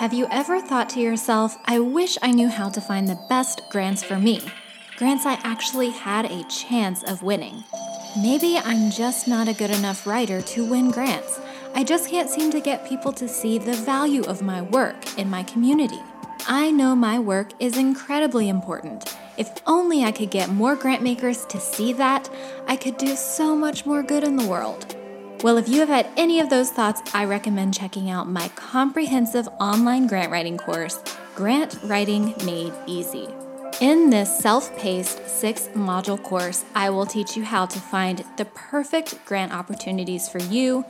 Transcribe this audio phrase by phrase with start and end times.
[0.00, 3.60] Have you ever thought to yourself, I wish I knew how to find the best
[3.68, 4.40] grants for me?
[4.96, 7.64] Grants I actually had a chance of winning.
[8.16, 11.38] Maybe I'm just not a good enough writer to win grants.
[11.74, 15.28] I just can't seem to get people to see the value of my work in
[15.28, 16.00] my community.
[16.48, 19.18] I know my work is incredibly important.
[19.36, 22.30] If only I could get more grant makers to see that,
[22.66, 24.96] I could do so much more good in the world.
[25.42, 29.48] Well, if you have had any of those thoughts, I recommend checking out my comprehensive
[29.58, 31.02] online grant writing course,
[31.34, 33.26] Grant Writing Made Easy.
[33.80, 38.44] In this self paced six module course, I will teach you how to find the
[38.44, 40.84] perfect grant opportunities for you,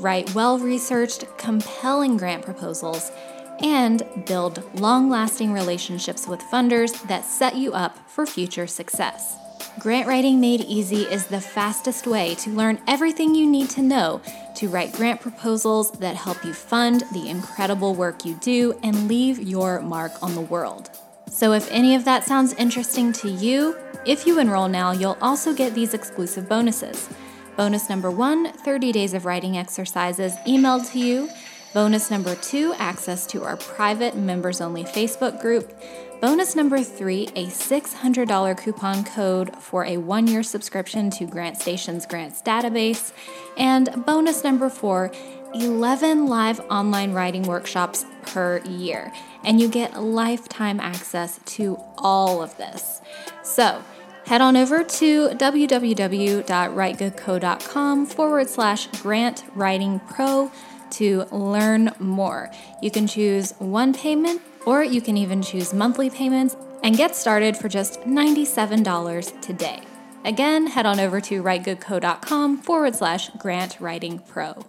[0.00, 3.12] write well researched, compelling grant proposals,
[3.60, 9.38] and build long lasting relationships with funders that set you up for future success.
[9.80, 14.22] Grant Writing Made Easy is the fastest way to learn everything you need to know
[14.54, 19.40] to write grant proposals that help you fund the incredible work you do and leave
[19.40, 20.90] your mark on the world.
[21.28, 25.52] So, if any of that sounds interesting to you, if you enroll now, you'll also
[25.52, 27.08] get these exclusive bonuses.
[27.56, 31.28] Bonus number one 30 days of writing exercises emailed to you.
[31.72, 35.76] Bonus number two access to our private members only Facebook group.
[36.24, 42.40] Bonus number three a $600 coupon code for a one year subscription to GrantStation's grants
[42.40, 43.12] database.
[43.58, 45.12] And bonus number four
[45.52, 49.12] 11 live online writing workshops per year.
[49.44, 53.02] And you get lifetime access to all of this.
[53.42, 53.84] So,
[54.24, 60.50] head on over to www.writegoodco.com forward slash grant writing pro
[60.92, 62.50] to learn more.
[62.80, 67.56] You can choose one payment or you can even choose monthly payments and get started
[67.56, 69.82] for just $97 today.
[70.24, 74.64] Again, head on over to writegoodco.com forward slash grant writing pro.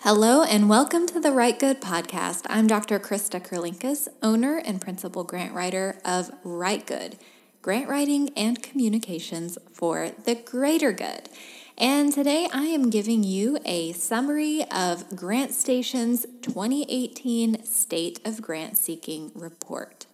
[0.00, 2.44] Hello and welcome to the Write Good podcast.
[2.50, 2.98] I'm Dr.
[2.98, 7.16] Krista Kurlinkus, owner and principal grant writer of Write Good,
[7.62, 11.30] grant writing and communications for the greater good.
[11.76, 19.32] And today I am giving you a summary of GrantStation's 2018 State of Grant Seeking
[19.34, 20.06] Report.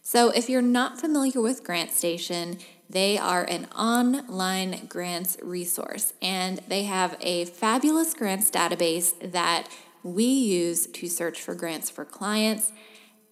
[0.00, 6.84] So, if you're not familiar with GrantStation, they are an online grants resource and they
[6.84, 9.68] have a fabulous grants database that
[10.04, 12.70] we use to search for grants for clients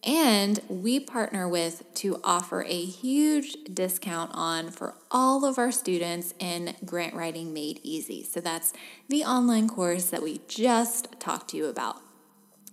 [0.03, 6.33] and we partner with to offer a huge discount on for all of our students
[6.39, 8.23] in Grant Writing Made Easy.
[8.23, 8.73] So that's
[9.09, 11.97] the online course that we just talked to you about.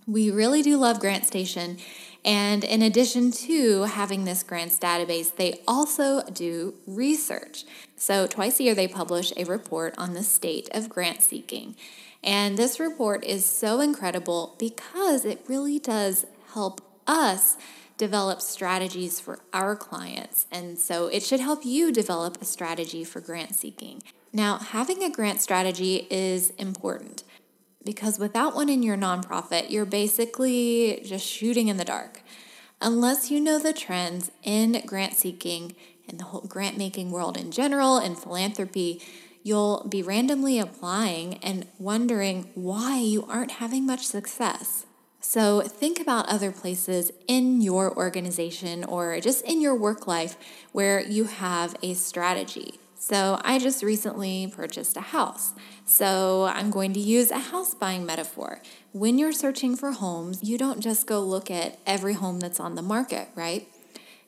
[0.07, 1.79] We really do love GrantStation.
[2.25, 7.63] And in addition to having this grants database, they also do research.
[7.95, 11.75] So twice a year, they publish a report on the state of grant seeking.
[12.23, 17.57] And this report is so incredible because it really does help us
[17.97, 20.45] develop strategies for our clients.
[20.51, 24.01] And so it should help you develop a strategy for grant seeking.
[24.31, 27.23] Now, having a grant strategy is important
[27.83, 32.21] because without one in your nonprofit, you're basically just shooting in the dark.
[32.81, 35.75] Unless you know the trends in grant seeking
[36.07, 39.01] and the whole grant making world in general and philanthropy,
[39.43, 44.85] you'll be randomly applying and wondering why you aren't having much success.
[45.19, 50.37] So think about other places in your organization or just in your work life
[50.71, 52.79] where you have a strategy.
[52.95, 55.53] So I just recently purchased a house.
[55.85, 58.61] So I'm going to use a house buying metaphor.
[58.91, 62.75] When you're searching for homes, you don't just go look at every home that's on
[62.75, 63.67] the market, right?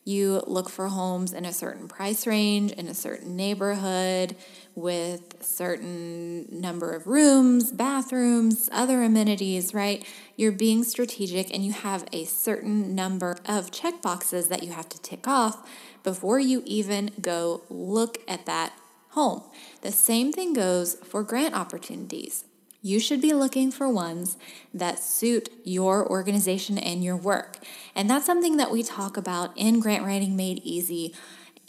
[0.04, 4.36] You look for homes in a certain price range, in a certain neighborhood,
[4.76, 10.06] with certain number of rooms, bathrooms, other amenities, right?
[10.36, 14.90] You're being strategic and you have a certain number of check boxes that you have
[14.90, 15.70] to tick off
[16.04, 18.74] before you even go look at that
[19.10, 19.44] home.
[19.82, 22.46] The same thing goes for grant opportunities.
[22.84, 24.38] You should be looking for ones
[24.74, 27.58] that suit your organization and your work.
[27.96, 31.14] And that's something that we talk about in Grant Writing Made Easy,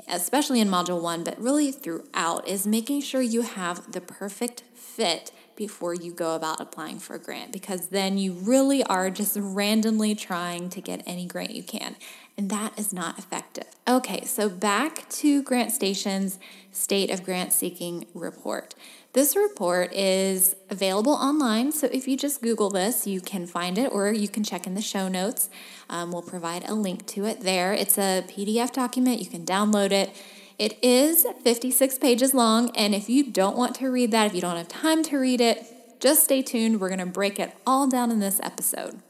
[0.08, 5.32] especially in Module 1, but really throughout, is making sure you have the perfect fit
[5.56, 10.14] before you go about applying for a grant because then you really are just randomly
[10.14, 11.96] trying to get any grant you can.
[12.36, 13.66] And that is not effective.
[13.86, 16.38] Okay, so back to GrantStation's
[16.70, 18.74] State of Grant Seeking report.
[19.12, 23.92] This report is available online, so if you just Google this, you can find it
[23.92, 25.50] or you can check in the show notes.
[25.90, 27.74] Um, we'll provide a link to it there.
[27.74, 30.16] It's a PDF document, you can download it.
[30.62, 34.40] It is 56 pages long, and if you don't want to read that, if you
[34.40, 35.66] don't have time to read it,
[35.98, 36.80] Just stay tuned.
[36.80, 39.00] We're going to break it all down in this episode.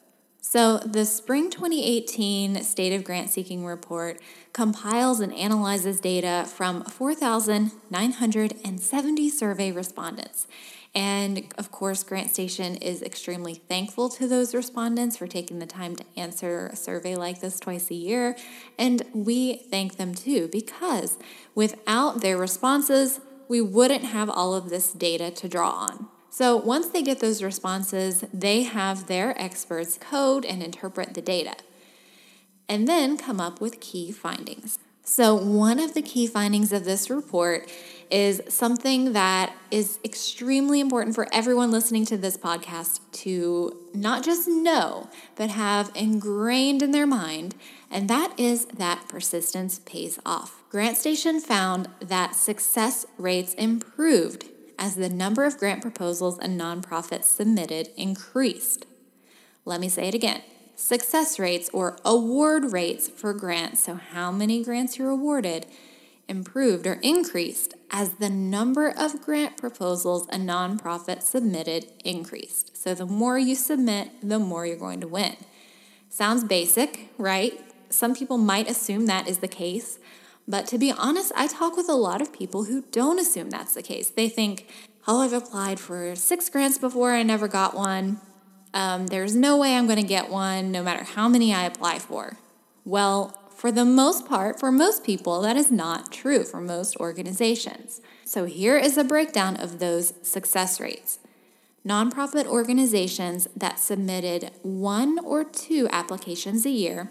[0.40, 4.18] So, the Spring 2018 State of Grant Seeking Report
[4.54, 10.46] compiles and analyzes data from 4,970 survey respondents.
[10.94, 16.04] And of course, GrantStation is extremely thankful to those respondents for taking the time to
[16.16, 18.36] answer a survey like this twice a year.
[18.78, 21.18] And we thank them too, because
[21.54, 26.08] without their responses, we wouldn't have all of this data to draw on.
[26.28, 31.56] So once they get those responses, they have their experts code and interpret the data
[32.68, 34.78] and then come up with key findings.
[35.04, 37.68] So, one of the key findings of this report
[38.08, 44.46] is something that is extremely important for everyone listening to this podcast to not just
[44.46, 47.56] know, but have ingrained in their mind,
[47.90, 50.62] and that is that persistence pays off.
[50.70, 54.44] GrantStation found that success rates improved
[54.78, 58.86] as the number of grant proposals and nonprofits submitted increased.
[59.64, 60.42] Let me say it again
[60.82, 65.64] success rates or award rates for grants, so how many grants you're awarded,
[66.26, 72.76] improved or increased as the number of grant proposals a nonprofit submitted increased.
[72.76, 75.36] So the more you submit, the more you're going to win.
[76.08, 77.60] Sounds basic, right?
[77.88, 80.00] Some people might assume that is the case,
[80.48, 83.74] but to be honest, I talk with a lot of people who don't assume that's
[83.74, 84.10] the case.
[84.10, 84.68] They think,
[85.06, 88.20] oh, I've applied for six grants before, I never got one.
[88.74, 91.98] Um, there's no way I'm going to get one no matter how many I apply
[91.98, 92.38] for.
[92.84, 98.00] Well, for the most part, for most people, that is not true for most organizations.
[98.24, 101.18] So here is a breakdown of those success rates.
[101.86, 107.10] Nonprofit organizations that submitted one or two applications a year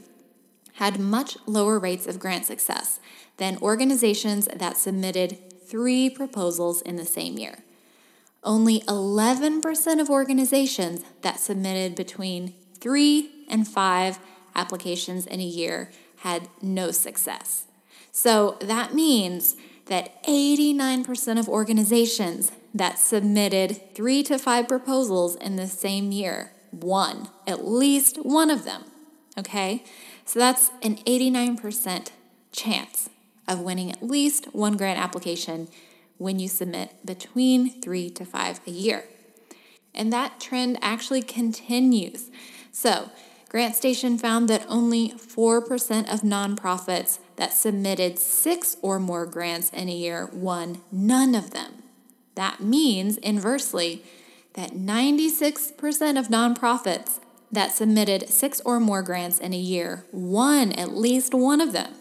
[0.74, 3.00] had much lower rates of grant success
[3.38, 7.60] than organizations that submitted three proposals in the same year.
[8.44, 14.20] Only 11% of organizations that submitted between three and five
[14.56, 17.66] applications in a year had no success.
[18.12, 19.56] So that means
[19.86, 27.30] that 89% of organizations that submitted three to five proposals in the same year won
[27.46, 28.86] at least one of them.
[29.38, 29.84] Okay?
[30.26, 32.12] So that's an 89%
[32.52, 33.10] chance
[33.48, 35.68] of winning at least one grant application
[36.22, 39.06] when you submit between three to five a year.
[39.94, 42.30] And that trend actually continues.
[42.72, 43.10] So,
[43.50, 49.94] GrantStation found that only 4% of nonprofits that submitted six or more grants in a
[49.94, 51.84] year won none of them.
[52.36, 54.06] That means, inversely,
[54.54, 57.20] that 96% of nonprofits
[57.52, 61.94] that submitted six or more grants in a year won at least one of them.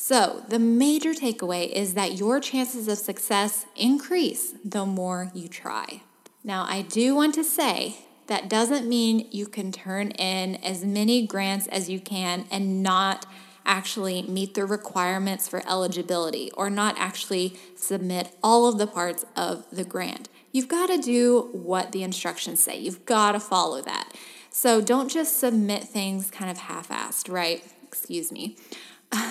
[0.00, 6.02] So, the major takeaway is that your chances of success increase the more you try.
[6.44, 7.96] Now, I do want to say
[8.28, 13.26] that doesn't mean you can turn in as many grants as you can and not
[13.66, 19.66] actually meet the requirements for eligibility or not actually submit all of the parts of
[19.72, 20.28] the grant.
[20.52, 24.12] You've got to do what the instructions say, you've got to follow that.
[24.50, 27.64] So don't just submit things kind of half assed, right?
[27.82, 28.56] Excuse me.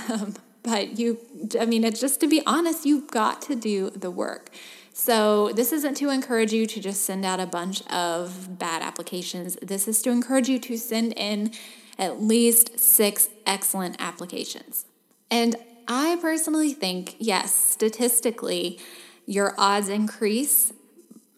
[0.10, 1.20] Um, but you,
[1.60, 4.50] I mean, it's just to be honest, you've got to do the work.
[4.94, 9.56] So, this isn't to encourage you to just send out a bunch of bad applications.
[9.62, 11.52] This is to encourage you to send in
[12.00, 14.86] at least six excellent applications.
[15.30, 15.56] And
[15.88, 18.80] I personally think, yes, statistically,
[19.26, 20.74] your odds increase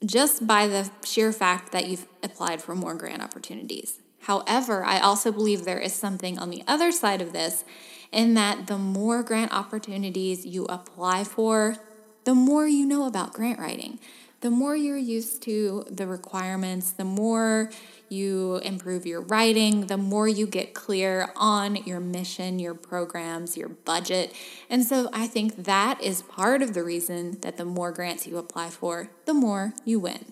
[0.06, 4.00] just by the sheer fact that you've applied for more grant opportunities.
[4.22, 7.64] However, I also believe there is something on the other side of this
[8.12, 11.78] in that the more grant opportunities you apply for,
[12.24, 14.00] the more you know about grant writing.
[14.42, 17.72] The more you're used to the requirements, the more
[18.08, 23.70] you improve your writing, the more you get clear on your mission, your programs, your
[23.70, 24.34] budget.
[24.70, 28.38] And so I think that is part of the reason that the more grants you
[28.38, 30.26] apply for, the more you win.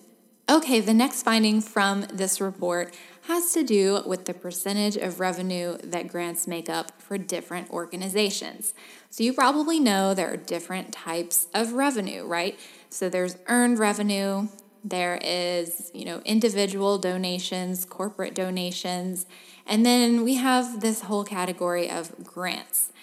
[0.49, 2.95] Okay, the next finding from this report
[3.27, 8.73] has to do with the percentage of revenue that grants make up for different organizations.
[9.09, 12.57] So you probably know there are different types of revenue, right?
[12.89, 14.47] So there's earned revenue,
[14.81, 19.25] there is, you know, individual donations, corporate donations,
[19.65, 22.93] and then we have this whole category of grants.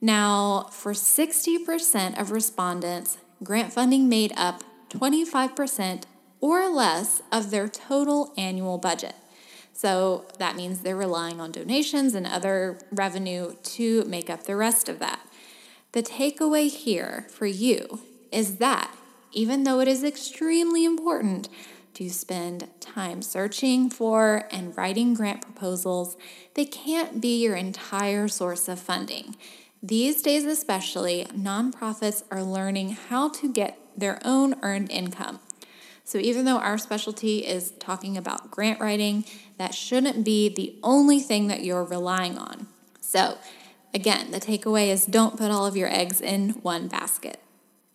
[0.00, 6.04] Now, for 60% of respondents, grant funding made up 25%
[6.40, 9.14] or less of their total annual budget.
[9.76, 14.88] So that means they're relying on donations and other revenue to make up the rest
[14.88, 15.20] of that.
[15.92, 18.00] The takeaway here for you
[18.32, 18.90] is that
[19.32, 21.50] even though it is extremely important
[21.92, 26.16] to spend time searching for and writing grant proposals,
[26.54, 29.36] they can't be your entire source of funding.
[29.82, 35.40] These days, especially, nonprofits are learning how to get their own earned income.
[36.06, 39.24] So, even though our specialty is talking about grant writing,
[39.58, 42.68] that shouldn't be the only thing that you're relying on.
[43.00, 43.38] So,
[43.92, 47.42] again, the takeaway is don't put all of your eggs in one basket.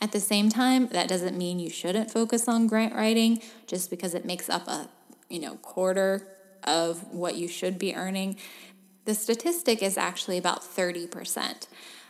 [0.01, 4.13] At the same time, that doesn't mean you shouldn't focus on grant writing just because
[4.13, 4.89] it makes up a,
[5.29, 6.27] you know, quarter
[6.65, 8.35] of what you should be earning.
[9.05, 11.67] The statistic is actually about 30%.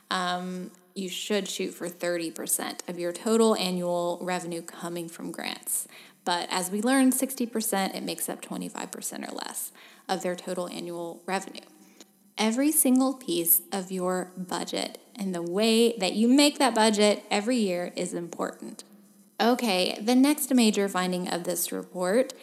[0.09, 5.87] Um, you should shoot for 30% of your total annual revenue coming from grants.
[6.23, 9.71] But as we learned, 60% it makes up 25% or less
[10.07, 11.61] of their total annual revenue
[12.41, 17.57] every single piece of your budget and the way that you make that budget every
[17.57, 18.83] year is important.
[19.39, 22.33] Okay, the next major finding of this report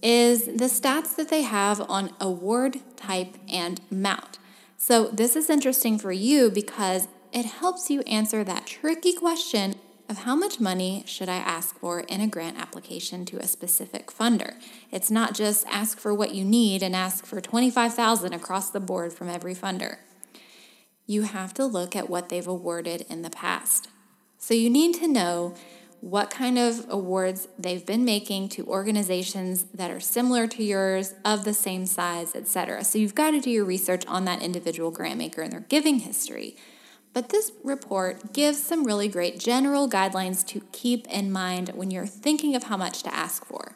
[0.00, 4.38] is the stats that they have on award type and amount.
[4.76, 9.74] So, this is interesting for you because it helps you answer that tricky question
[10.08, 14.06] of how much money should I ask for in a grant application to a specific
[14.10, 14.54] funder.
[14.90, 19.12] It's not just ask for what you need and ask for 25,000 across the board
[19.12, 19.98] from every funder.
[21.06, 23.88] You have to look at what they've awarded in the past.
[24.38, 25.54] So you need to know
[26.00, 31.44] what kind of awards they've been making to organizations that are similar to yours, of
[31.44, 32.84] the same size, etc.
[32.84, 36.00] So you've got to do your research on that individual grant maker and their giving
[36.00, 36.56] history
[37.12, 42.06] but this report gives some really great general guidelines to keep in mind when you're
[42.06, 43.72] thinking of how much to ask for.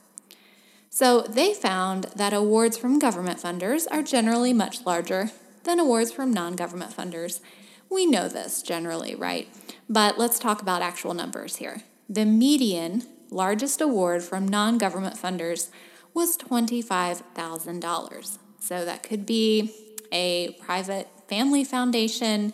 [0.91, 5.31] So, they found that awards from government funders are generally much larger
[5.65, 7.41] than awards from non government funders.
[7.89, 9.49] We know this generally, right?
[9.89, 11.83] But let's talk about actual numbers here.
[12.11, 15.71] The median largest award from non government funders
[16.12, 18.39] was $25,000.
[18.61, 19.73] So, that could be
[20.12, 22.53] a private family foundation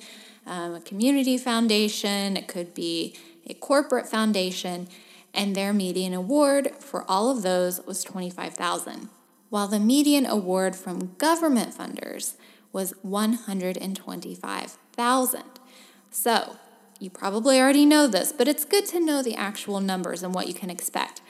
[0.48, 3.14] um, a community foundation, it could be
[3.46, 4.88] a corporate foundation,
[5.34, 9.08] and their median award for all of those was 25,000,
[9.50, 12.34] while the median award from government funders
[12.72, 15.42] was 125,000.
[16.10, 16.56] So,
[16.98, 20.48] you probably already know this, but it's good to know the actual numbers and what
[20.48, 21.20] you can expect.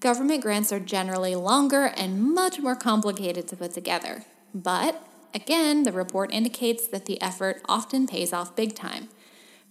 [0.00, 5.92] Government grants are generally longer and much more complicated to put together, but Again, the
[5.92, 9.08] report indicates that the effort often pays off big time.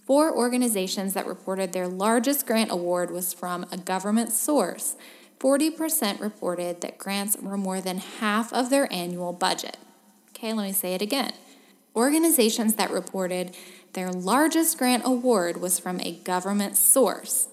[0.05, 4.95] Four organizations that reported their largest grant award was from a government source.
[5.39, 9.77] 40% reported that grants were more than half of their annual budget.
[10.29, 11.33] Okay, let me say it again.
[11.95, 13.55] Organizations that reported
[13.93, 17.47] their largest grant award was from a government source.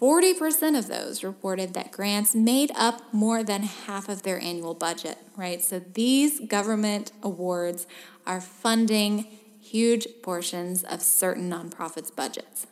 [0.00, 5.16] 40% of those reported that grants made up more than half of their annual budget,
[5.36, 5.62] right?
[5.62, 7.86] So these government awards
[8.26, 9.26] are funding
[9.58, 12.66] huge portions of certain nonprofits' budgets.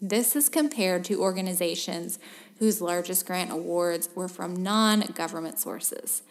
[0.00, 2.20] This is compared to organizations
[2.58, 6.22] whose largest grant awards were from non government sources.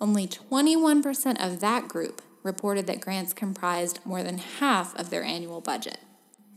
[0.00, 5.60] Only 21% of that group reported that grants comprised more than half of their annual
[5.60, 5.98] budget.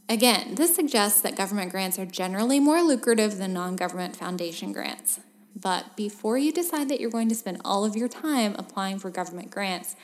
[0.07, 5.19] Again, this suggests that government grants are generally more lucrative than non government foundation grants.
[5.55, 9.09] But before you decide that you're going to spend all of your time applying for
[9.09, 9.95] government grants,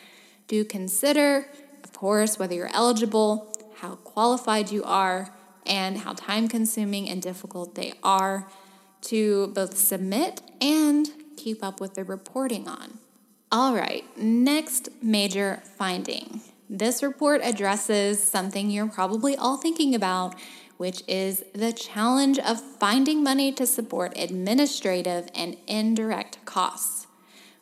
[0.47, 1.45] do consider,
[1.83, 5.33] of course, whether you're eligible, how qualified you are,
[5.67, 8.47] and how time consuming and difficult they are
[9.01, 12.99] to both submit and keep up with the reporting on.
[13.51, 20.35] All right, next major finding this report addresses something you're probably all thinking about,
[20.77, 27.07] which is the challenge of finding money to support administrative and indirect costs.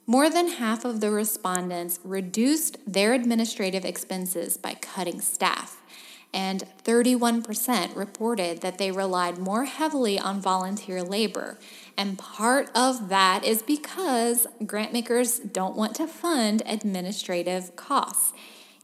[0.05, 5.81] More than half of the respondents reduced their administrative expenses by cutting staff,
[6.31, 11.57] and 31% reported that they relied more heavily on volunteer labor.
[11.97, 18.33] And part of that is because grantmakers don't want to fund administrative costs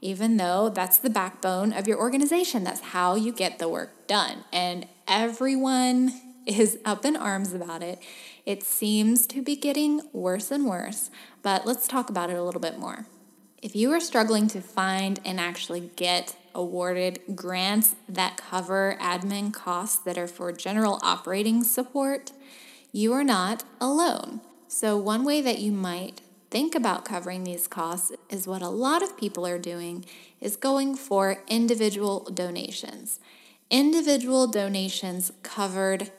[0.06, 2.62] even though that's the backbone of your organization.
[2.62, 4.44] That's how you get the work done.
[4.52, 6.12] And everyone
[6.46, 8.00] is up in arms about it.
[8.44, 11.10] It seems to be getting worse and worse,
[11.42, 13.06] but let's talk about it a little bit more.
[13.60, 19.98] If you are struggling to find and actually get awarded grants that cover admin costs
[20.04, 22.30] that are for general operating support,
[22.92, 24.40] you are not alone.
[24.68, 26.20] So, one way that you might
[26.56, 30.02] think about covering these costs is what a lot of people are doing
[30.40, 33.20] is going for individual donations.
[33.70, 36.10] Individual donations covered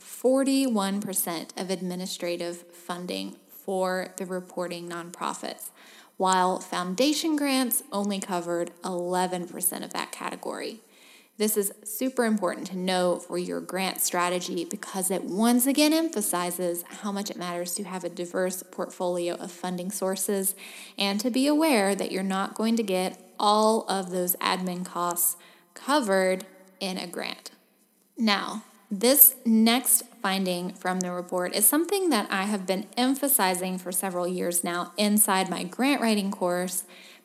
[0.00, 5.68] 41% of administrative funding for the reporting nonprofits,
[6.16, 10.80] while foundation grants only covered 11% of that category.
[11.42, 16.84] This is super important to know for your grant strategy because it once again emphasizes
[16.86, 20.54] how much it matters to have a diverse portfolio of funding sources
[20.96, 25.34] and to be aware that you're not going to get all of those admin costs
[25.74, 26.44] covered
[26.78, 27.50] in a grant.
[28.16, 33.90] Now, this next finding from the report is something that I have been emphasizing for
[33.90, 36.84] several years now inside my grant writing course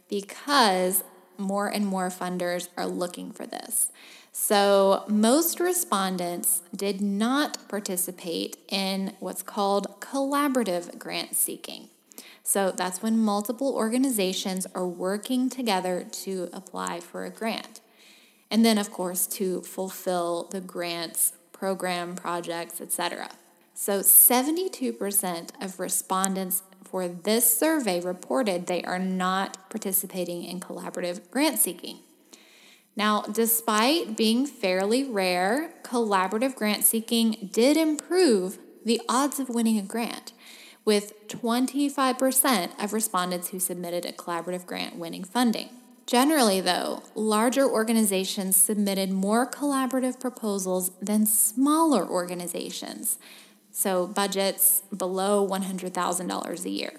[0.10, 1.04] because
[1.38, 3.91] more and more funders are looking for this.
[4.39, 11.89] So, most respondents did not participate in what's called collaborative grant seeking.
[12.44, 17.82] So, that's when multiple organizations are working together to apply for a grant.
[18.51, 23.32] And then, of course, to fulfill the grant's program, projects, etc.
[23.74, 31.60] So, 72% of respondents for this survey reported they are not participating in collaborative grant
[31.60, 32.00] seeking.
[32.96, 39.84] Now, despite being fairly rare, collaborative grant seeking did improve the odds of winning a
[39.84, 40.34] grant,
[40.84, 45.70] with 25% of respondents who submitted a collaborative grant winning funding.
[46.08, 53.20] Generally, though, larger organizations submitted more collaborative proposals than smaller organizations,
[53.78, 56.94] so budgets below $100,000 a year.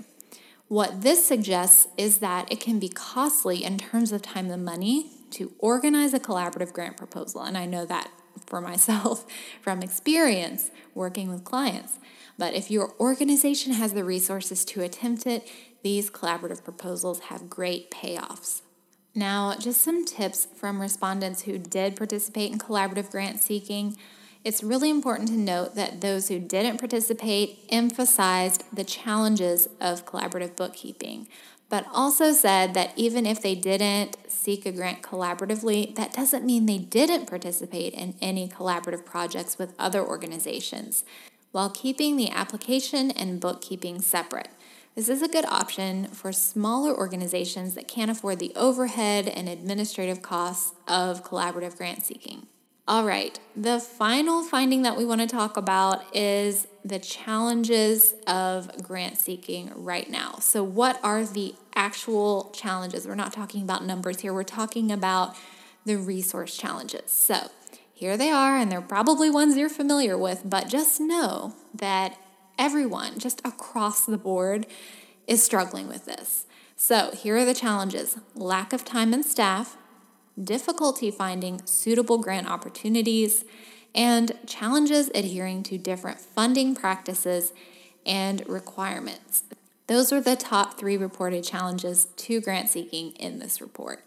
[0.69, 5.11] What this suggests is that it can be costly in terms of time and money
[5.31, 7.43] to organize a collaborative grant proposal.
[7.43, 8.13] And I know that
[8.47, 9.27] for myself
[9.61, 11.99] from experience working with clients.
[12.39, 15.51] But if your organization has the resources to attempt it,
[15.83, 18.63] these collaborative proposals have great payoffs.
[19.17, 23.97] Now, just some tips from respondents who did participate in collaborative grant seeking
[24.49, 30.57] it's really important to note that those who didn't participate emphasized the challenges of collaborative
[30.57, 31.29] bookkeeping,
[31.69, 36.65] but also said that even if they didn't seek a grant collaboratively, that doesn't mean
[36.65, 41.05] they didn't participate in any collaborative projects with other organizations,
[41.53, 44.49] while keeping the application and bookkeeping separate.
[44.95, 50.23] This is a good option for smaller organizations that can't afford the overhead and administrative
[50.23, 52.47] costs of collaborative grant seeking.
[52.89, 58.83] All right, the final finding that we want to talk about is the challenges of
[58.83, 60.37] grant seeking right now.
[60.41, 63.07] So, what are the actual challenges?
[63.07, 65.37] We're not talking about numbers here, we're talking about
[65.85, 67.13] the resource challenges.
[67.13, 67.51] So,
[67.93, 72.19] here they are, and they're probably ones you're familiar with, but just know that
[72.59, 74.67] everyone, just across the board,
[75.27, 76.47] is struggling with this.
[76.75, 79.77] So, here are the challenges lack of time and staff,
[80.43, 83.45] difficulty finding suitable grant opportunities,
[83.95, 87.53] and challenges adhering to different funding practices
[88.07, 89.45] and requirements.
[89.87, 94.05] Those are the top three reported challenges to grant seeking in this report.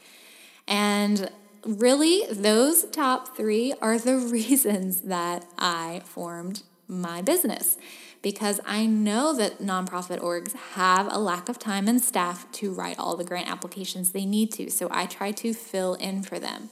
[0.67, 1.32] And
[1.65, 7.78] really, those top three are the reasons that I formed my business
[8.22, 13.00] because I know that nonprofit orgs have a lack of time and staff to write
[13.00, 14.70] all the grant applications they need to.
[14.70, 16.70] So I try to fill in for them.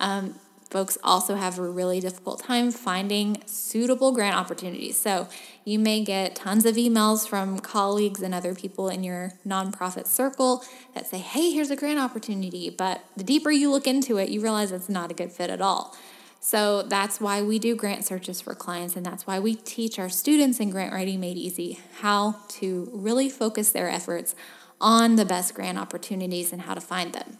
[0.00, 0.34] Um,
[0.72, 4.98] folks also have a really difficult time finding suitable grant opportunities.
[4.98, 5.28] So
[5.64, 10.64] you may get tons of emails from colleagues and other people in your nonprofit circle
[10.94, 12.70] that say, hey, here's a grant opportunity.
[12.70, 15.60] But the deeper you look into it, you realize it's not a good fit at
[15.60, 15.96] all.
[16.44, 20.08] So that's why we do grant searches for clients, and that's why we teach our
[20.08, 24.34] students in Grant Writing Made Easy how to really focus their efforts
[24.80, 27.38] on the best grant opportunities and how to find them.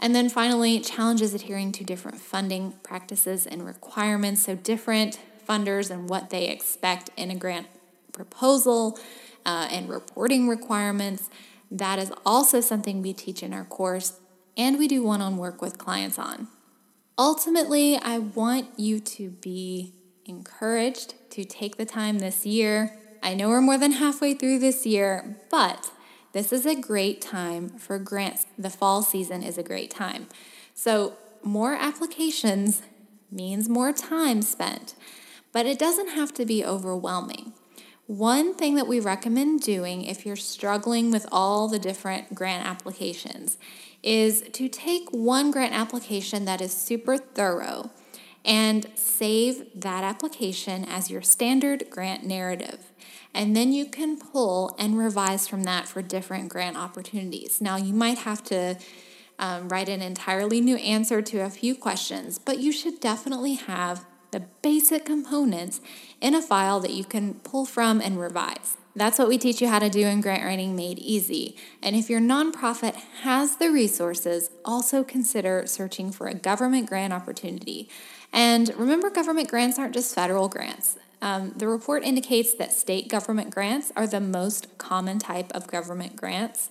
[0.00, 4.42] And then finally, challenges adhering to different funding practices and requirements.
[4.42, 7.68] So, different funders and what they expect in a grant
[8.12, 8.98] proposal
[9.46, 11.30] uh, and reporting requirements.
[11.70, 14.18] That is also something we teach in our course,
[14.56, 16.48] and we do one on work with clients on.
[17.18, 19.92] Ultimately, I want you to be
[20.24, 22.96] encouraged to take the time this year.
[23.24, 25.90] I know we're more than halfway through this year, but
[26.32, 28.46] this is a great time for grants.
[28.56, 30.28] The fall season is a great time.
[30.74, 32.82] So, more applications
[33.32, 34.94] means more time spent,
[35.52, 37.52] but it doesn't have to be overwhelming.
[38.06, 43.58] One thing that we recommend doing if you're struggling with all the different grant applications
[44.02, 47.90] is to take one grant application that is super thorough
[48.44, 52.92] and save that application as your standard grant narrative.
[53.34, 57.60] And then you can pull and revise from that for different grant opportunities.
[57.60, 58.78] Now, you might have to
[59.38, 64.06] um, write an entirely new answer to a few questions, but you should definitely have
[64.30, 65.80] the basic components
[66.20, 68.77] in a file that you can pull from and revise.
[68.98, 71.54] That's what we teach you how to do in Grant Writing Made Easy.
[71.80, 77.88] And if your nonprofit has the resources, also consider searching for a government grant opportunity.
[78.32, 80.98] And remember, government grants aren't just federal grants.
[81.22, 86.16] Um, the report indicates that state government grants are the most common type of government
[86.16, 86.68] grants,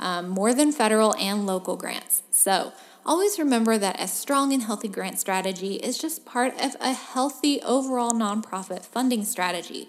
[0.00, 2.24] um, more than federal and local grants.
[2.32, 2.72] So,
[3.06, 7.62] always remember that a strong and healthy grant strategy is just part of a healthy
[7.62, 9.88] overall nonprofit funding strategy.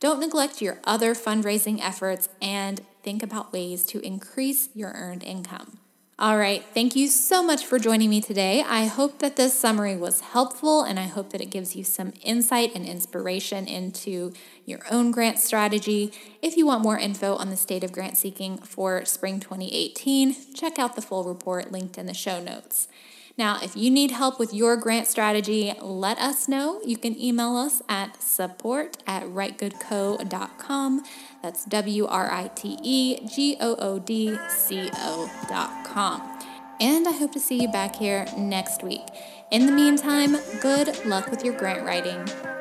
[0.00, 5.78] Don't neglect your other fundraising efforts and think about ways to increase your earned income.
[6.18, 8.62] All right, thank you so much for joining me today.
[8.66, 12.14] I hope that this summary was helpful and I hope that it gives you some
[12.22, 14.32] insight and inspiration into
[14.64, 16.12] your own grant strategy.
[16.40, 20.78] If you want more info on the state of grant seeking for spring 2018, check
[20.78, 22.88] out the full report linked in the show notes.
[23.36, 26.80] Now, if you need help with your grant strategy, let us know.
[26.84, 31.02] You can email us at support at writegoodco.com.
[31.42, 36.38] That's W R I T E G O O D C O.com.
[36.80, 39.06] And I hope to see you back here next week.
[39.50, 42.59] In the meantime, good luck with your grant writing.